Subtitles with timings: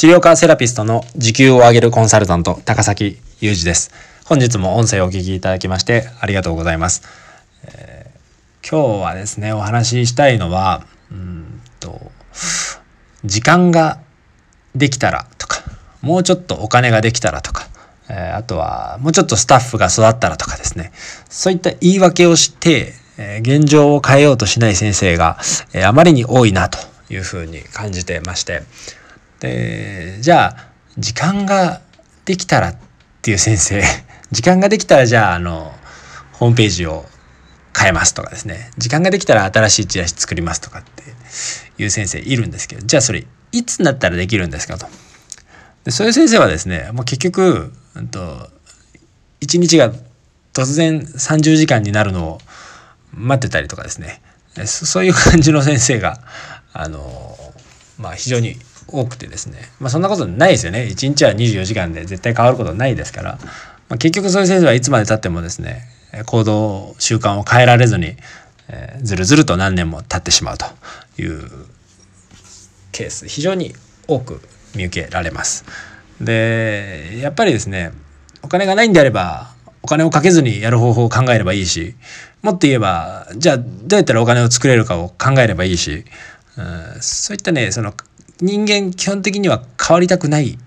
[0.00, 3.90] 治療科セラピストの時給を上げるコンサルタント、高崎裕二です。
[4.24, 7.02] 本日も音声をお聞きいただきましてありがとうございます。
[7.64, 12.00] えー、今日はですね、お話ししたいのは、うんと、
[13.26, 13.98] 時間が
[14.74, 15.62] できたらとか、
[16.00, 17.68] もうちょっとお金ができたらとか、
[18.08, 20.92] えー、あとはもうちょっとスタッフが育ったらとかですね、
[21.28, 25.36] そういった言い訳をして、えー、現状を変えようとしない先生が、
[25.74, 26.78] えー、あまりに多いなと
[27.10, 28.62] いうふうに感じてまして、
[29.40, 31.80] でじゃあ時間が
[32.24, 32.76] できたらっ
[33.22, 33.82] ていう先生。
[34.30, 35.74] 時間ができたらじゃああの
[36.32, 37.04] ホームページを
[37.76, 38.70] 変えますとかですね。
[38.78, 42.86] 時間ができたら新しいチラシ作りますとかっていう先生いるんですけど。
[42.86, 44.86] じゃあそれいつになったらできるんですかと。
[45.84, 48.50] でそういう先生はですねもう結局、うんと、
[49.40, 49.92] 1日が
[50.52, 52.40] 突然30時間になるのを
[53.14, 54.20] 待ってたりとかですね。
[54.66, 56.20] そういう感じの先生が
[56.72, 57.38] あの
[57.98, 58.56] まあ非常に
[58.92, 60.88] 多くてですね、まあ、そんなことないですよね。
[60.90, 63.38] 1日は24時間で絶対変わることないですから、
[63.88, 65.82] まあ、結局そういう先生はいつまでたってもですね
[66.26, 68.16] 行動習慣を変えられずに、
[68.68, 70.66] えー、ずるずると何年も経ってしまうと
[71.20, 71.48] いう
[72.92, 73.28] ケース。
[73.28, 73.74] 非常に
[74.06, 74.40] 多く
[74.74, 75.64] 見受けられます。
[76.20, 77.92] でやっぱりですね
[78.42, 81.94] お金がないんであればお金をかけずにやる方法を考えればいいし
[82.42, 86.04] もっと言えばじゃあどうやったらお金を作れるかを考えればいいし、
[86.56, 86.62] う
[86.98, 87.94] ん、そういったねその
[88.40, 90.58] 人間基本的には変わりたくない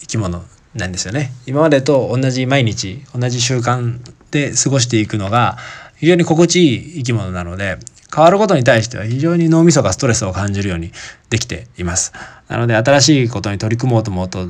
[0.00, 0.42] 生き物
[0.74, 1.32] なんですよね。
[1.46, 3.98] 今までと同じ毎日同じ習慣
[4.30, 5.58] で過ごしていくのが
[5.96, 7.78] 非常に心地いい生き物なので
[8.14, 10.92] 変わることに対しては非常に脳みそがストレスを感じるように
[11.28, 12.12] できています。
[12.48, 14.48] なので新しいことに取り組もうと思うと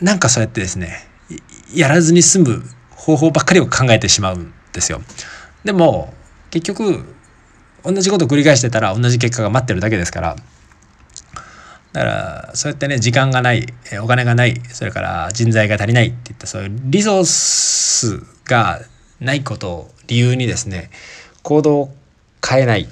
[0.00, 1.08] なんかそうやってですね
[1.74, 5.02] やらずに済む方法ばっかりを考えてしまうんですよ。
[5.64, 6.14] でも
[6.50, 7.04] 結局
[7.84, 10.36] 同じことを繰り返してたら同じ結果が待ってるだけですから
[11.96, 13.64] だからそうやってね時間がない
[14.02, 18.82] お金がないそれから人材が足りないっていったそういうリソースが
[19.18, 20.90] ないことを理由にですね
[21.42, 21.94] 行動を
[22.46, 22.86] 変えない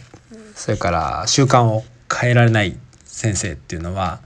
[0.55, 4.21] それから習慣を変えられない先生っていうのは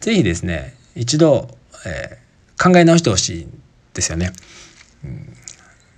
[0.00, 1.48] 是非ですね一度、
[1.84, 3.62] えー、考え直してほしいん
[3.92, 4.32] ですよね。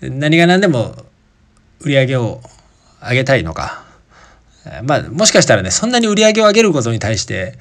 [0.03, 0.97] うん、何が何でも
[1.83, 2.41] 売り上げを
[3.01, 3.85] 上げたいのか、
[4.83, 7.59] まあもしかしたらねそんなに売り上げを上げることに対して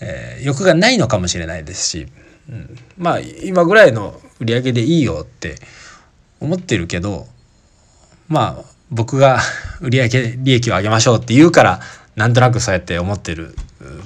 [0.00, 2.06] えー、欲がないのかもしれないですし、
[2.50, 5.56] うん、まあ今ぐらいの売り上げでいいよって
[6.40, 7.26] 思ってるけど
[8.28, 9.40] まあ僕が
[9.80, 10.08] 売上
[10.38, 11.80] 利益を上げましょうって言うから
[12.14, 13.56] なんとなくそうやって思ってる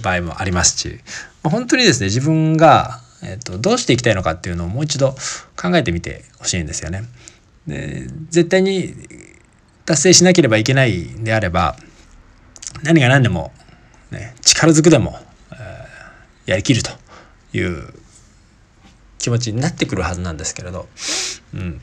[0.02, 1.00] 場合もありますし、
[1.42, 5.14] まあ、本当にですね自分が、えーと、どうしていきたいのかっていうのをもう一度
[5.56, 7.04] 考えてみてほしいんですよね。
[7.66, 8.94] で絶対に
[9.84, 11.76] 達成しなければいけないんであれば
[12.82, 13.52] 何が何でも、
[14.10, 15.18] ね、力ずくでも
[16.46, 16.90] やりきると
[17.52, 17.92] いう
[19.18, 20.88] 気持ちになってくるはずなんですけれど、
[21.54, 21.80] うん、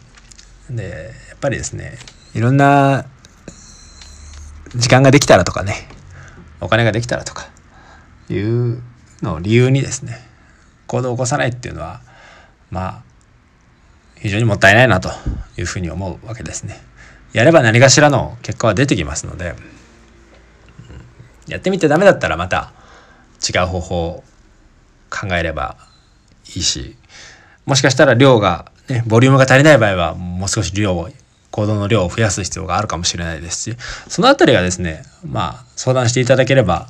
[0.76, 1.98] でやっぱりですね
[2.34, 3.06] いろんな
[4.76, 5.98] 時間ができたらとかね。
[6.60, 7.48] お金ができたらとか
[8.30, 8.82] いう
[9.22, 10.18] のを理由にですね
[10.88, 12.02] 行動を起こさないっていうのは
[12.72, 13.04] まあ
[14.16, 15.10] 非常にもったいないなと
[15.58, 16.78] いうふうに思うわけですね。
[17.34, 19.54] やれば何かしらの結果は出てきますので、
[21.48, 22.74] やってみてダメだったらまた
[23.48, 24.24] 違う方法
[25.10, 25.78] 考えれば
[26.56, 26.96] いいし
[27.66, 31.10] もしかしたら量が、ね、ボリュームが足りない場合はもう少し量を
[31.52, 36.88] 行動の量を増やす必要があるかもしれないですしその辺りがですねまあ相談していただければ、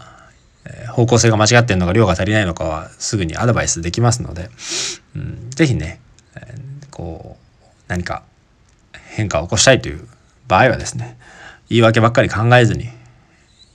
[0.92, 4.50] 方向性が間違ってるのか量が足りないのかはすぐにアドバイスできますので、
[5.16, 6.00] うん、是非ね、
[6.92, 8.24] こう何か
[9.10, 10.08] 変化を起こしたいという
[10.48, 11.18] 場合はですね
[11.70, 12.90] 言い訳ばっかり考えずに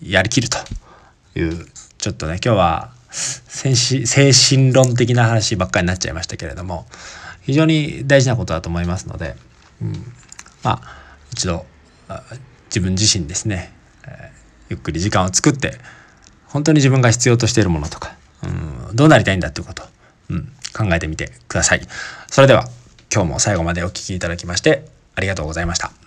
[0.02, 0.58] やりきると
[1.38, 1.66] いう
[1.98, 6.86] ちょっとね今日は精神精神論的な話ばっかりになっちゃいましたけれども
[7.42, 9.34] 非常に大事なことだと思いますので、
[9.80, 9.92] うん、
[10.62, 10.82] まあ
[11.32, 11.66] 一度
[12.66, 13.72] 自分自身ですね、
[14.06, 14.32] え、
[14.70, 15.74] ゆっくり時間を作って
[16.46, 19.82] 本当に自分が必要としているものとか、うん、どうなりたいんだということ、
[20.30, 21.80] うん、考えてみてください。
[22.28, 22.68] それでは
[23.12, 26.01] 今日も最後までお聴きいただきましてありがとうございました。